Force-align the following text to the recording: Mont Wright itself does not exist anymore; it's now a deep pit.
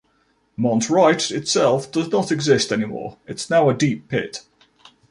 Mont 0.57 0.89
Wright 0.89 1.29
itself 1.29 1.91
does 1.91 2.09
not 2.09 2.31
exist 2.31 2.71
anymore; 2.71 3.19
it's 3.27 3.51
now 3.51 3.69
a 3.69 3.73
deep 3.75 4.07
pit. 4.07 4.41